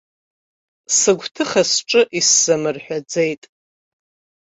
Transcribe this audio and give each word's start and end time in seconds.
Сыгәҭыха 0.97 1.63
сҿы 1.71 2.01
исзамырҳәаӡеит! 2.19 3.43